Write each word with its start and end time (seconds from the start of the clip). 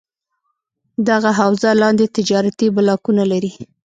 دغه 1.09 1.29
حوزه 1.39 1.69
لاندې 1.81 2.13
تجارتي 2.17 2.67
بلاکونه 2.75 3.23
لري: 3.31 3.51